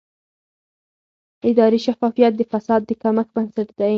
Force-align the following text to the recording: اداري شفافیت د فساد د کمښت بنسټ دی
اداري 1.49 1.79
شفافیت 1.85 2.33
د 2.37 2.41
فساد 2.51 2.81
د 2.85 2.91
کمښت 3.01 3.29
بنسټ 3.35 3.67
دی 3.79 3.89